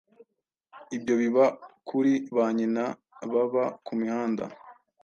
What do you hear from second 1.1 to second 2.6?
biba kuri ba